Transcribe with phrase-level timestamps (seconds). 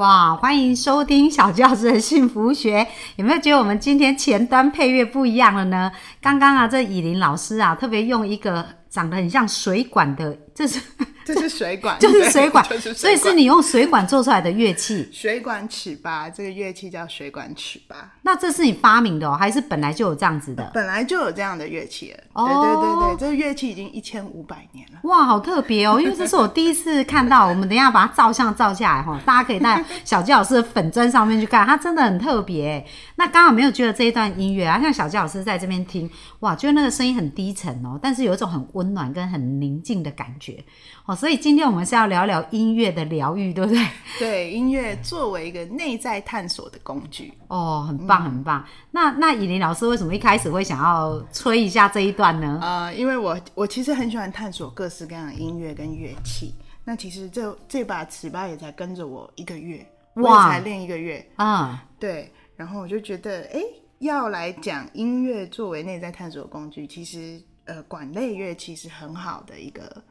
[0.00, 2.86] 哇，欢迎收听小教师的幸福学。
[3.16, 5.92] 有没有觉得我们今天前端配乐不一样了呢？
[6.22, 10.80] 刚刚啊，这以琳老师啊，特别用一个长得很像水管的，这是
[11.34, 15.08] 这是水管， 就是水管，就是所以是你用水管做出来的乐器。
[15.12, 20.70] 水管尺吧，这个乐器叫水管尺吧，那这是你发明的哦，还是本来就有这样子的？
[20.74, 22.18] 本来就有这样的乐器了。
[22.32, 24.98] 哦对对对对，这个乐器已经一千五百年了。
[25.04, 26.00] 哇，好特别哦！
[26.00, 32.84] 因为这是我第一次看到，我们等一下把它照相照下来哈，大家可以在小鸡老师的粉砖上面去看，它真的很特别。
[33.16, 36.08] 那刚好没有觉得这一段音乐啊，像小鸡老师在这边听，
[36.40, 40.62] 哇，觉得那个声音很低沉哦，但是有一种很温暖跟很宁静的感觉
[41.06, 41.14] 哦。
[41.20, 43.86] 所以今天我们是要聊聊音乐的疗愈，对不对？
[44.18, 48.64] 对，音乐作为一个内在探索的工具，哦，很棒很棒。
[48.90, 52.58] 那那以琳老师为什么一开始会想要吹一下这一段呢？
[52.62, 56.54] 呃，因为我我其实很喜欢探索各式各样的音乐跟乐器。
[56.86, 61.30] 那其实这这把尺八也才跟着我一个月，我也才练一个月。
[61.36, 63.60] 啊、对，然后我就觉得，哎，
[63.98, 70.02] 要来讲音乐作为内在探索工具，其实呃，管类乐器是很好的一个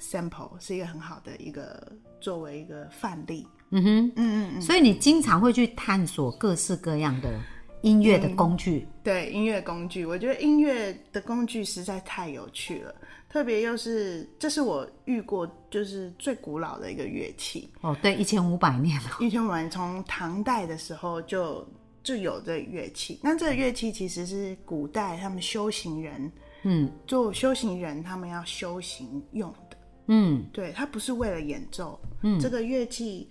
[0.00, 3.46] sample，是一个很好的一个作为一个范例。
[3.70, 7.38] 嗯哼，嗯嗯嗯，所以你经常会去探索各式各样的
[7.82, 8.86] 音乐的工具。
[9.02, 12.94] 对，音乐工具，我觉得音乐的工具实在太有趣了，
[13.28, 19.10] 特别又是这是我遇过就是最古老的一个乐器，哦，对，一千五百年了。
[19.20, 21.66] 一千五百年从唐代的时候就
[22.02, 23.20] 就有这乐器。
[23.22, 26.32] 那这个乐器其实是古代他们修行人，
[26.62, 29.67] 嗯做修行人他们要修行用的。
[30.08, 33.28] 嗯对，它不是为了演奏，嗯，这个乐器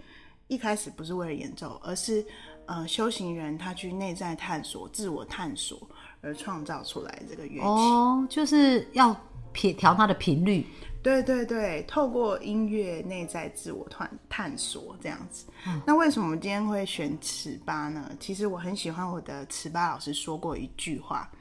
[0.47, 2.25] 一开始不是为了演奏，而是
[2.65, 5.77] 呃修行人他去内在探索、自我探索
[6.21, 7.67] 而创造出来这个乐器。
[7.67, 9.15] 哦，就是要
[9.51, 10.65] 撇调它的频率。
[11.07, 15.45] 对对对，透过音乐内在自我探探索这样子。
[15.85, 18.11] 那为什么今天会选尺八呢？
[18.19, 21.31] 其实我很喜欢我的尺八老师说过一句话，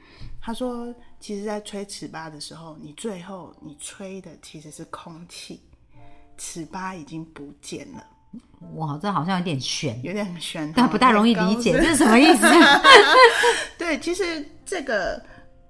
[0.41, 0.87] 他说，
[1.19, 5.59] 其实，在吹尺八的时候，你最后你吹的其实是空气，
[6.37, 8.01] 尺八已经不见了，
[8.75, 12.47] 哇，这好像有点悬，有点悬，但不太容易理解，这是什么意思？
[13.77, 15.21] 对，其实这个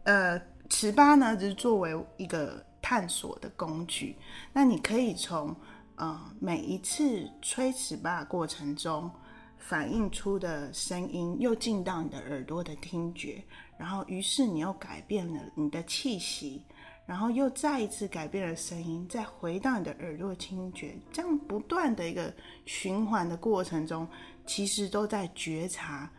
[0.03, 4.16] 呃尺八呢，只是作为一个探索的工具。
[4.53, 5.53] 那你可以从
[5.96, 9.12] 呃每一次吹尺八过程中
[9.58, 13.44] 反映出的声音，又进到你的耳朵的听觉，
[13.78, 16.64] 然后于是你又改变了你的气息。
[17.06, 22.34] 然后又再一次改变了声音，再回到你的耳朵听觉，这样不断的一个
[22.66, 24.08] 循环的过程中，
[24.46, 26.09] 其实都在觉察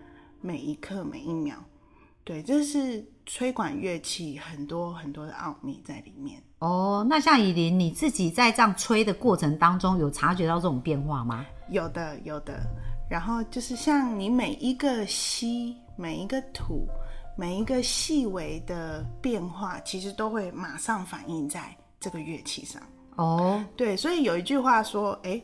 [0.43, 1.63] 每一刻每一秒。
[2.25, 6.43] 对，这是吹管乐器很多很多的奥秘在里面。
[6.61, 11.47] 哦，那像以琳，你自己在这样吹的过程当中，有察觉到这种变化吗？
[11.71, 12.61] 有的，有的。
[13.09, 16.87] 然后就是像你每一个吸，每一个吐，
[17.37, 22.83] 每一个细微的变化，其实都会马上反映在这个乐器上。
[23.17, 25.41] 哦，对，所以有一句话说，哎，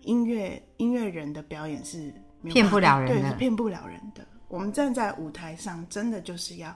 [0.00, 4.26] 音乐音乐人的表演是骗不了人对，的是骗不了人的。
[4.48, 6.74] 我们站在舞台上，真的就是要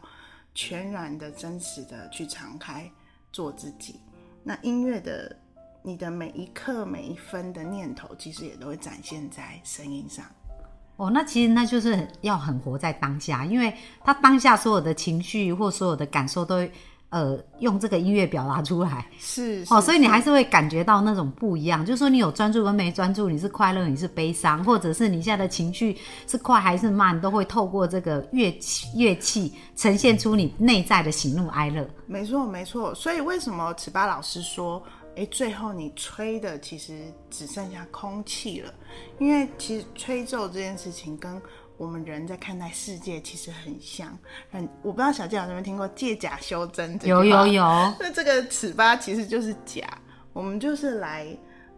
[0.54, 2.90] 全然的、真实的去敞开
[3.38, 4.00] 做自己。
[4.42, 5.36] 那音乐的，
[5.80, 10.24] 你的每一刻、每一分的念头，其实也都会展现在声音上。
[10.96, 16.56] 哦，那其实那就是要很活在当下，因为他当下所有的情绪或所有的感受都
[17.10, 19.06] 呃用这个音乐表达出来。
[19.18, 25.96] 是哦，所以你还是会感觉到那种不一样，就是说你有专注跟没专注，你是快乐，你是悲伤，或者是你现在的情绪
[26.26, 31.88] 是快还是慢，都会透过这个乐器乐器呈现出你内在的喜怒哀乐。
[32.06, 32.94] 没错，没错。
[32.94, 34.82] 所以为什么尺八老师说，
[35.16, 38.72] 哎，最后你吹的其实只剩下空气了？
[39.18, 41.40] 因为其实吹奏这件事情跟
[41.78, 44.18] 我们人在看待世界其实很像。
[44.50, 47.62] 很，我不知道小健有没有听过“借假修真”这有有有，
[47.98, 49.86] 那这个尺八其实就是假，
[50.32, 51.34] 我们就是来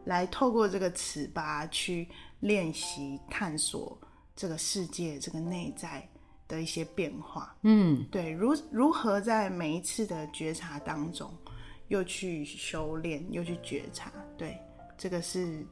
[0.07, 2.09] 来透过这个尺八去
[2.41, 3.97] 练习探索
[4.35, 6.09] 这个世界、这个内在
[6.49, 7.55] 的一些变化。
[7.63, 11.31] 嗯，对，如如何在每一次的觉察当中，
[11.89, 14.59] 又去修炼，又去觉察，对，
[14.97, 15.67] 这个是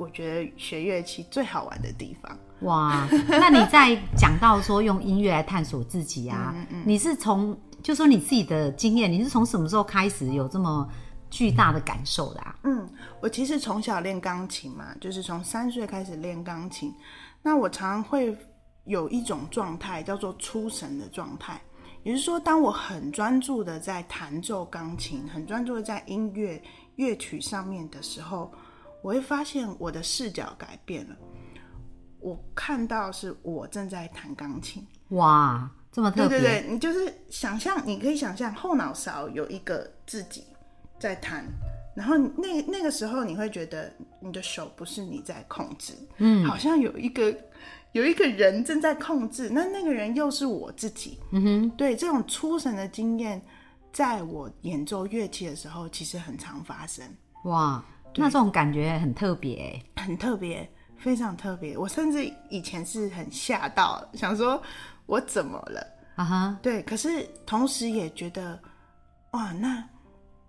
[0.00, 2.38] 我觉得学乐器最好玩的地方。
[2.60, 6.54] 哇，那你在讲到说用音乐来探索自己啊，
[6.84, 10.88] 你是从就说你自己的经验，你是从什么时候开始有这么
[11.30, 12.56] 巨大的感受的啊？
[12.64, 12.88] 嗯，
[13.20, 16.94] 我其实从小练钢琴嘛，就是从三岁开始练钢琴。
[17.42, 18.36] 那我常常会
[18.84, 21.60] 有一种状态叫做出神的状态，
[22.02, 26.62] 也就是说，当我很专注的在弹奏钢琴，很专注的在音乐
[26.96, 28.52] 乐曲上面的时候，
[29.02, 31.16] 我会发现我的视角改变了。
[32.20, 40.44] 我看到是我正在弹钢琴，哇，这么特别，对对对，你就是想象，你可以想象后脑勺有一个自己
[40.98, 41.46] 在弹，
[41.96, 47.34] 然后那那个时候你会觉得你的手不是你在控制，嗯，好像有一个
[47.92, 53.40] 有一个人正在控制，那那个人又是我自己，嗯哼，对，这种出神的经验，
[53.94, 57.02] 在我演奏乐器的时候，其实很常发生，
[57.44, 57.82] 哇，
[58.16, 60.68] 那这种感觉很特别，很特别。
[60.98, 64.62] 非常特别，我甚至以前是很吓到，想说
[65.06, 65.82] 我怎么了
[66.14, 66.58] 啊哈？
[66.60, 68.60] 对，可是同时也觉得，
[69.30, 69.82] 哇，那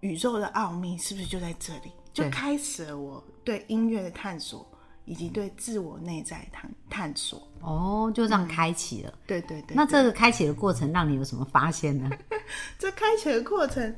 [0.01, 1.93] 宇宙的奥秘是不是就在这里？
[2.11, 4.69] 就开始了我对音乐的探索，
[5.05, 7.47] 以及对自我内在探探索。
[7.61, 9.13] 哦，就这样开启了。
[9.25, 9.73] 对对对。
[9.73, 12.09] 那这个开启的过程让你有什么发现呢？
[12.77, 13.95] 这开启的过程，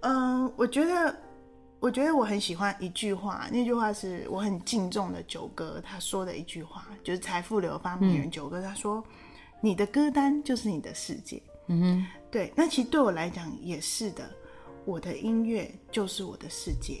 [0.00, 1.16] 嗯，我觉得。
[1.80, 9.02] 我觉得我很喜欢一句话，那句话是我很敬重的九哥他说的一句话，就是财富流发明人九哥他说
[9.62, 11.40] ：“你的歌单就是你的世界。”
[11.70, 14.28] 嗯哼，对，那其实对我来讲也是的，
[14.84, 17.00] 我的音乐就是我的世界，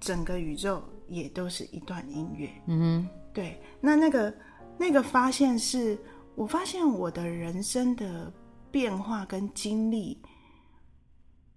[0.00, 2.48] 整个宇宙也都是一段音乐。
[2.66, 4.34] 嗯哼，对，那那个
[4.78, 5.98] 那个发现是
[6.34, 8.32] 我发现我的人生的
[8.70, 10.18] 变化跟经历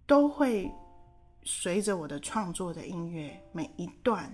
[0.05, 0.69] 都会。
[1.49, 4.29] 随着我的创作的音乐，每一段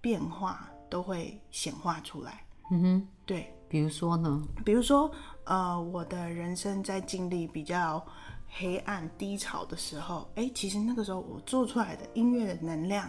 [0.00, 2.44] 变化都会显化出来。
[2.72, 3.54] 嗯哼，对。
[3.68, 4.42] 比如说呢？
[4.64, 5.08] 比如说，
[5.44, 8.04] 呃，我的人生在经历比较
[8.48, 13.08] 黑暗低潮的时候，哎，其实那个时候我做出来的音乐的能量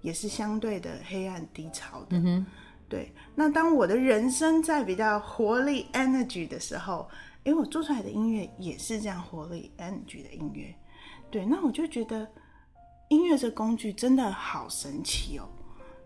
[0.00, 2.16] 也是相对的黑暗低潮的。
[2.16, 2.46] 嗯哼，
[2.88, 3.12] 对。
[3.34, 7.08] 那当我的人生在比较活力 energy 的时候，
[7.42, 10.72] 哎，我做出来的音乐也是这样活力 energy 的音乐。
[11.36, 12.26] 对，那我就觉得
[13.10, 15.46] 音乐这工具真的好神奇哦。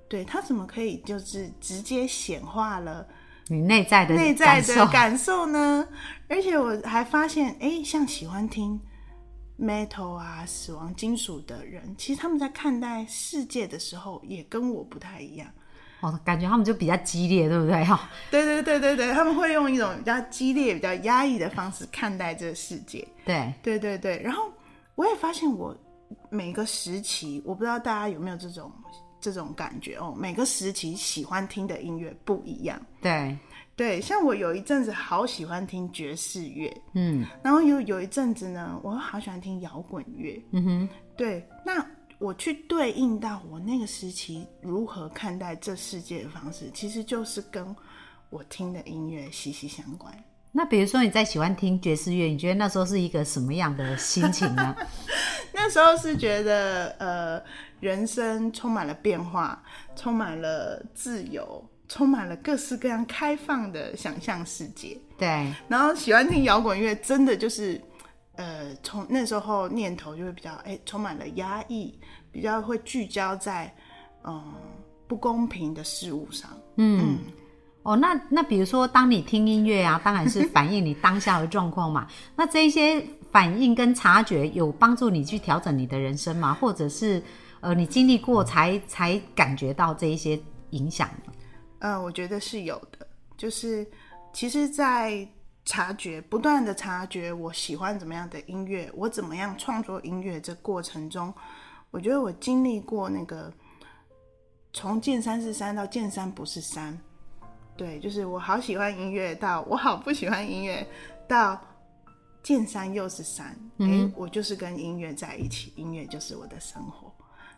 [0.09, 3.07] 对，它怎么可以就是直接显化了
[3.47, 5.87] 你内在的内在的感受呢？
[6.29, 8.81] 而且我还发现，哎，像喜欢听
[9.57, 15.47] metal 啊、死亡金属的人，其实他们在看待世界的时候也跟我不太一样。
[16.01, 17.85] 哦，感觉他们就比较激烈，对不对？
[17.85, 23.07] 哈， 对对对对对，他们会用一种比较激烈、比较压抑的方式看待这个世界。
[23.25, 24.51] 对对对对，然后。
[25.01, 25.75] 我也发现，我
[26.29, 28.71] 每个时期，我不知道大家有没有这种
[29.19, 30.15] 这种感觉哦。
[30.15, 32.79] 每个时期喜欢听的音乐不一样。
[33.01, 33.35] 对
[33.75, 40.89] 对，像我有一阵子好喜欢听爵士乐，嗯，然后有有一阵子呢，我好喜欢听摇滚乐，嗯哼。
[41.17, 41.83] 对，那
[42.19, 47.75] 我去对应到我那个时期如何看待这世界的方式，其实就是跟
[48.29, 50.15] 我听的音乐息息相关。
[50.53, 54.75] 那比如说你在喜欢听爵士乐，你觉得那时候是一个什么样的心情呢？
[55.55, 57.43] 那时候是觉得呃，
[57.79, 59.63] 人生充满了变化，
[59.95, 64.99] 充满了自由，充满了各式各样开放的想象世界。
[65.17, 65.53] 对。
[65.69, 67.81] 然后喜欢听摇滚乐，真的就是
[68.37, 71.97] 呃，从那时候念头就会比较哎，充满了压抑，
[72.33, 73.73] 比较会聚焦在
[74.25, 74.43] 嗯
[75.07, 76.51] 不公平的事物上。
[76.77, 77.19] 嗯。
[77.83, 82.07] 哦，那那比如说，当你听音乐啊， 当然是反映你当下的状况嘛。
[82.37, 86.53] 那这一些反应跟察觉，有帮助你去调整你的人生吗？
[86.53, 87.23] 或者是
[87.61, 90.39] 呃，你经历过才才感觉到这一些
[90.71, 91.09] 影响？
[91.79, 93.07] 嗯，我觉得是有的。
[93.39, 93.87] 就是
[94.33, 95.27] 其实，在
[95.65, 101.33] 察觉不断的察觉，我喜欢怎么样的音乐，我怎么样创作音乐这过程中，
[101.91, 103.51] 我觉得我经历过那个
[104.75, 106.99] 从见山是山到见山不是山。
[107.81, 110.87] 对，就是我好喜欢音乐，到我好不喜欢音乐，
[111.27, 111.59] 到
[112.43, 117.11] 见山又是山，哎，我就是跟音乐在一起，音乐就是我的生活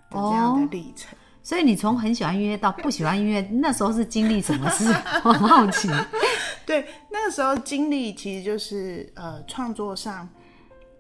[0.09, 1.19] 的这样的历程。
[1.43, 4.87] 所以你从很喜欢音乐到不喜欢音乐，那时候是经历什么事？
[5.27, 5.89] 我很好奇。
[6.65, 10.29] 对，那个时候经历其实就是呃，创作上，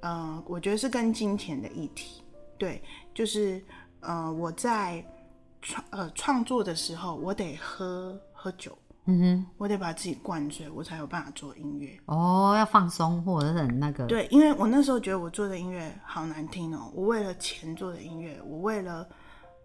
[0.00, 2.24] 嗯，我觉得是跟金钱的议题。
[2.58, 2.82] 对，
[3.14, 3.62] 就是
[4.00, 5.04] 呃，我在
[5.60, 8.76] 创呃创作的时候，我得喝喝酒，
[9.06, 11.98] 嗯哼，我得把自己灌醉，我才有办法做音乐。
[12.06, 19.08] 哦，要放松或者是很那个，对，因为我那时候觉得我做的音乐好难听哦，我为了钱做的音乐，我为了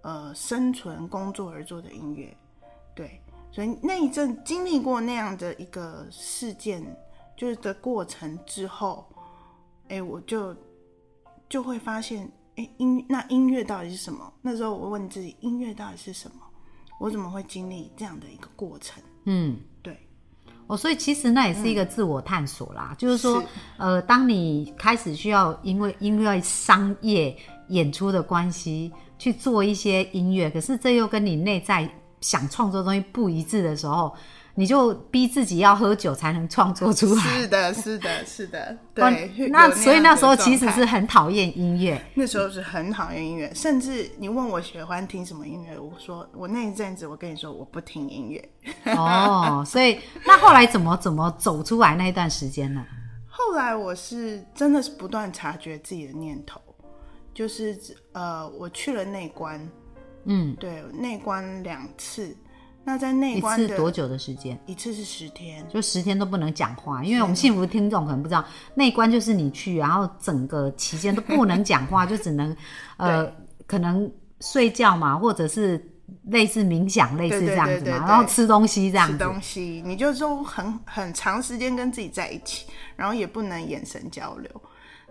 [0.02, 2.36] 呃生存工作而做的音乐，
[2.96, 6.84] 对，所以那一阵经历过那样的一个事件，
[7.36, 9.06] 就是的过程之后，
[9.90, 10.56] 哎，我就
[11.48, 14.34] 就会发现，哎，音那音乐到底是什么？
[14.42, 16.38] 那时候我问自己，音乐到底是什么？
[17.00, 19.02] 我怎么会经历这样的一个过程？
[19.26, 19.58] 嗯。
[19.82, 19.98] 对，
[20.68, 23.42] 哦，所以其实那也是一个自我探索啦，就是说，
[23.78, 27.34] 呃，当你开始需要因为因为商业
[27.70, 31.90] 演出的关系去做一些音乐，可是这又跟你内在
[32.20, 34.14] 想创作的东西不一致的时候，
[34.60, 37.22] 你就逼自己要喝酒才能创作出来。
[37.22, 39.50] 是的，是的，是的， 对。
[39.50, 48.50] 那所以那时候其实是很讨厌音乐，那时候是很讨厌音乐，甚至你问我喜欢听什么音乐，我说我那一阵子我跟你说我不听音乐。
[48.96, 52.84] 哦，所以那后来怎么怎么走出来那一段时间呢？
[53.28, 56.60] 后来我是真的是不断察觉自己的念头，
[57.32, 57.80] 就是
[58.12, 59.70] 呃，我去了内关，
[60.26, 62.36] 嗯，对，内关两次。
[62.88, 64.58] 那在内一次多久的时间？
[64.66, 68.42] 一次是十天，就十天都不能讲话，因为我们幸福听众可能不知道，
[68.76, 72.56] 内关就是你去，然后整个期间都不能讲话， 就只能
[72.96, 73.30] 呃
[73.66, 75.86] 可能睡觉嘛，或者是
[76.28, 79.20] 类似冥想，类似这样子嘛，对对对对然后吃东西这样吃子。
[79.22, 84.50] 东西，你就说很很长时间跟自己在一起，然后也不能眼神交流。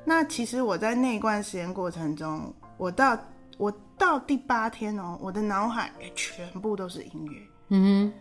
[0.03, 3.19] 那其实我在那一段时间过程中，我到
[3.59, 7.39] 我到第八天哦，我的脑海全部都是音乐。
[7.69, 8.13] 嗯哼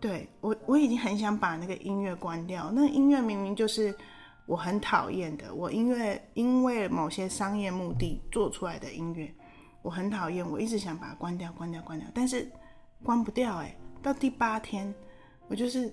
[0.00, 2.70] 对我，我已经很想把那个音乐关掉。
[2.72, 3.94] 那音乐明明就是
[4.46, 9.32] 我很讨厌的，我音乐因为某些商业目的做出来的音乐，
[9.82, 12.50] 我很讨厌，我一直想把它关掉，关掉，关掉，但是
[13.02, 14.94] 关不掉哎、到第八天，
[15.48, 15.90] 我就是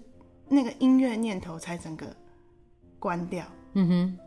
[0.50, 2.14] 那个音乐念头才整个
[3.00, 3.46] 关掉。
[3.74, 4.20] 嗯哼，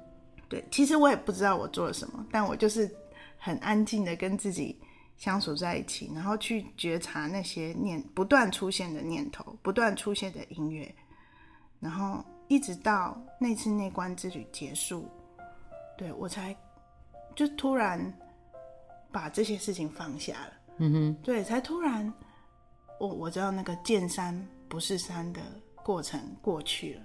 [0.48, 2.90] 对，其实我也不知道我做了什么，但我就是
[3.36, 4.80] 很安静的跟自己
[5.16, 10.92] 相处在一起，然后去觉察那些念不断出现的念头，不断出现的音乐，
[11.80, 15.08] 然后一直到那次内观之旅结束，
[15.96, 16.54] 对我才
[17.34, 18.12] 就突然
[19.10, 20.52] 把这些事情放下了。
[20.78, 22.12] 嗯哼，对，才突然
[22.98, 25.40] 我我知道那个见山不是山的
[25.84, 27.02] 过程过去了。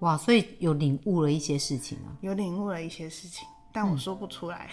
[0.00, 2.16] 哇，所以有领悟了一些事情啊。
[2.20, 4.68] 有领悟了一些事情，但我说不出来。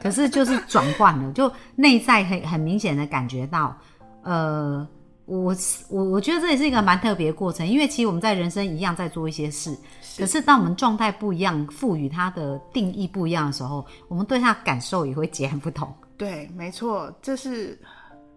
[0.00, 3.76] 可是就是转换了，就内在很很明显的感觉到，
[4.22, 4.86] 呃，
[5.24, 5.54] 我
[5.88, 9.76] 我我觉得这也是一个蛮特别的过程，因为其实我们在人生一样在做一些事，
[10.18, 15.92] 可是当我们状态不一样，赋予它的定义不一样的时候，我们对它感受也会截然不同。
[16.16, 17.78] 对，没错，这是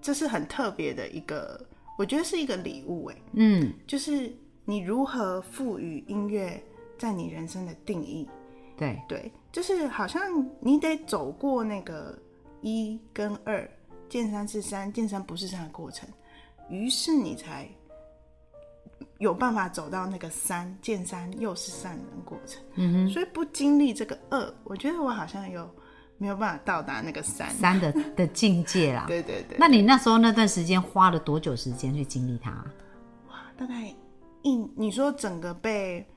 [0.01, 1.59] 这是很特别的一个，
[1.97, 4.35] 我觉得是一个礼物哎，嗯，就是
[4.65, 6.61] 你如何赋予音乐
[6.97, 8.27] 在你人生的定义。
[8.79, 10.21] 对，对，就是好像
[10.61, 12.17] 你得走过那个
[12.61, 13.69] 一跟二，
[14.07, 16.07] 见山是山，见山不是山的过程，
[16.69, 17.67] 于是你才
[19.17, 22.63] 有办法走到那个三，见山又是山的过程。
[22.75, 25.69] 嗯哼，所以不经历这个二，我觉得我好像有
[26.17, 27.49] 没有办法到达那个山。
[27.49, 29.05] 三的的境界啦。
[29.11, 32.51] 对对对，那你那时候那段时间花了多久时间去经历它？
[33.27, 33.93] 哇大概
[34.41, 36.07] 一，你说整个被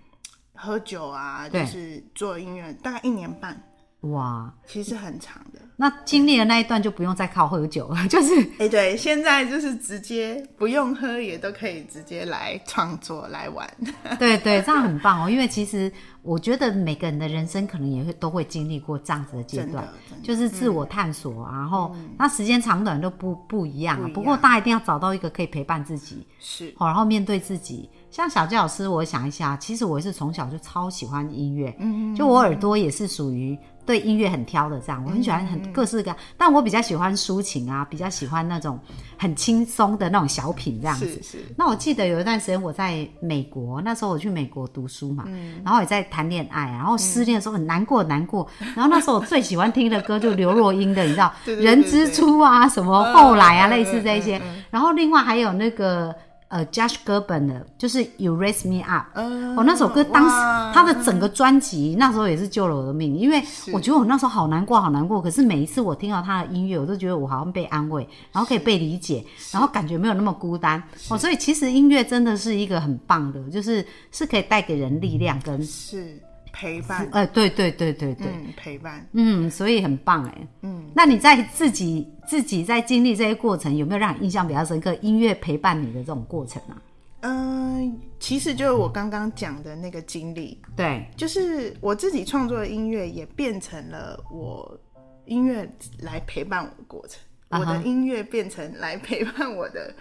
[0.63, 3.61] 喝酒啊，就是做音乐，大概一年半，
[4.03, 5.45] 哇，其实很长。
[5.52, 5.52] 的。
[5.83, 13.69] 那经历了那一段就不用再靠喝酒了，就是哎、对，现在就是直接不用喝也都可以直接来创作来玩。
[14.17, 15.29] 对对，这样很棒哦。
[15.29, 15.91] 因为其实
[16.23, 19.85] 我觉得每个人的人生可能也会都会经历过这样子的阶段
[20.23, 24.09] 就是自我探索啊，然后那时间长短都不不一样啊。
[24.15, 27.91] 不过大家一定要找到一个可以陪伴自己，是，好，然后面对自己。
[28.13, 38.79] 像小教老师，我想一下，其实我是从小就超喜欢音乐，嗯，就我耳朵也是属于对音乐很挑的这样，我很喜欢很各式各样，但我比较喜欢抒情啊，比较喜欢那种
[39.19, 41.07] 很轻松的那种小品这样子。
[41.07, 45.25] 是是，那我记得有一段时间我在美国，那时候我去美国读书嘛，
[45.65, 56.15] 然后也在谈恋爱，然后失恋的时候很难过很难过，然后那时候我最喜欢听的歌就刘若英的，你知道 人之初啊，什么后来啊，嗯类似这一些，然后另外还有那个。
[56.53, 60.31] 呃，Josh Gerben 的，就是《You Raise Me Up》，嗯哦，那首歌当时
[60.75, 63.43] 他的整个专辑那时候也是救了我的命，因为
[63.73, 65.23] 我觉得我那时候好难过，好难过。
[65.23, 70.83] 可是每一次我听到他的音乐，我都觉得我好像被安慰，然后可以被理解，然后感觉没有那么孤单。
[71.09, 76.19] 哦，所以其实音乐真的是一个很棒的，就是是可以带给人力量跟是，
[76.53, 80.49] 陪伴，呃，对对对对对，嗯，陪伴，嗯，所以很棒哎。
[80.61, 84.95] 嗯，那你在自己自己在经历这些过程，有没有让你印象比较深刻？
[85.01, 86.81] 音乐陪伴你的这种过程啊？
[87.25, 94.79] 嗯，其实就是我刚刚讲的那个经历，对，就是我自己创作的音乐也变成了我
[95.27, 95.69] 音乐
[96.01, 99.95] 来陪伴我的过程，我的音乐变成来陪伴我的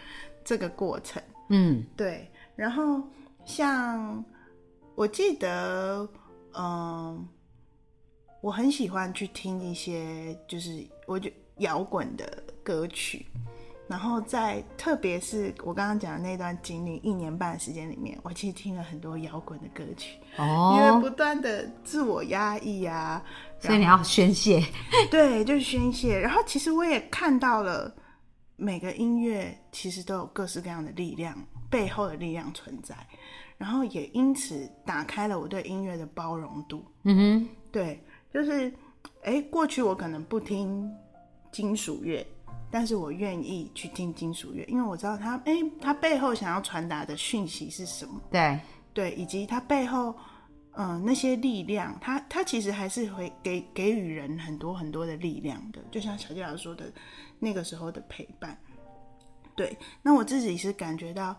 [0.44, 1.22] 这个过程。
[1.50, 1.84] 嗯。
[1.96, 3.00] 对，然后
[3.46, 4.24] 像
[4.96, 6.08] 我记得，
[6.54, 7.28] 嗯，
[8.42, 13.26] 我很喜欢去听一些就是我觉摇滚的歌曲，
[13.88, 23.24] 然后在特别是我刚刚讲的那段经历一年半的时间里面，我其实听了很多摇滚的歌曲，哦因为哦，不断的自我压抑啊，
[23.60, 24.64] 所以你要宣泄，
[25.12, 26.18] 对，就是宣泄。
[26.18, 27.94] 然后其实我也看到了
[28.56, 31.38] 每个音乐其实都有各式各样的力量，
[31.70, 32.96] 背后的力量存在。
[33.62, 36.84] 然后也因此打开了我对音乐的包容度。
[37.04, 38.04] 嗯哼对，
[38.34, 38.74] 就是
[39.22, 40.92] 哎，过去我可能不听
[41.52, 42.26] 金属乐，
[42.72, 48.20] 但是我愿意去听金属乐，因为我知道它哎，它背后想要传达的讯息是什么。
[48.32, 48.60] 对，
[48.96, 50.16] 对，以及它背后，
[50.72, 56.92] 嗯、那些力量，它它其实还是会给给予人很多很多的力量的，就像小纪老师说的，
[57.38, 58.58] 那个时候的陪伴。
[59.56, 61.38] 对，那我自己是感觉到，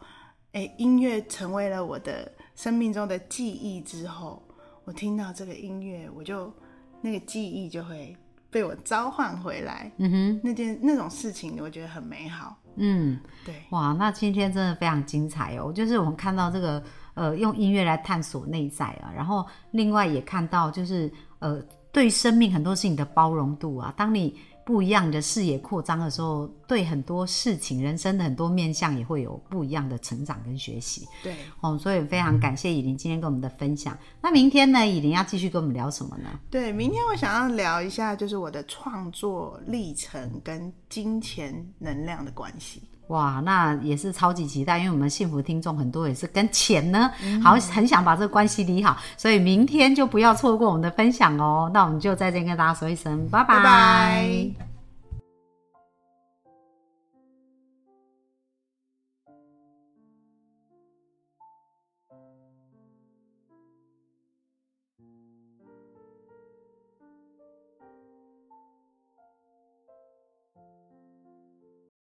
[0.52, 4.42] 哎，音乐成为了我的生命中的记忆之后，
[4.84, 6.52] 我听到这个音乐，我就
[7.00, 8.14] 那个记忆就会
[8.50, 9.90] 被我召唤回来。
[9.96, 12.56] 嗯哼，那件那种事情，我觉得很美好。
[12.76, 13.18] 嗯。
[13.46, 15.72] 对，哇，那今天真的非常精彩哦！
[15.72, 16.82] 就是我们看到这个
[17.14, 23.92] 呃，用音乐来探索内在啊，然后另外也看到就是呃，对生命很多事情的包容度啊。
[23.96, 31.34] 当你不一样的视野扩张的时候，对很多事情、人生的很多面向也会有不一样的成长跟学习对。
[31.60, 31.76] 哦。
[31.76, 33.96] 所以非常感谢以琳今天跟我们的分享。
[34.20, 36.28] 那明天呢，以琳要继续跟我们聊什么呢？
[36.50, 42.82] 对，明天我想要聊一下，就是我的创作历程跟金钱能量的关系。
[43.12, 47.10] 哇，那也是超级期待，因为我们幸福听众很多也是跟钱呢，
[47.42, 51.70] 好很想把这个关系理好，所以明天就不要错过我们的分享哦。
[51.74, 53.44] 那我们就在这边跟大家说一声拜。
[53.44, 54.71] 拜拜